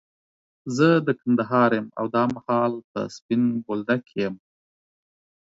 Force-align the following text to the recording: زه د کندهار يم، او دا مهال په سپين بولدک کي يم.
زه 0.75 0.87
د 1.07 1.09
کندهار 1.21 1.69
يم، 1.79 1.87
او 1.99 2.05
دا 2.15 2.23
مهال 2.35 2.73
په 2.91 2.99
سپين 3.15 3.41
بولدک 3.65 4.01
کي 4.09 4.19
يم. 4.25 4.35